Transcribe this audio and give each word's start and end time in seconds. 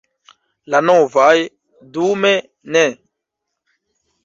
La 0.75 0.79
novaj– 0.85 1.35
dume 1.99 2.33
ne. 2.77 2.85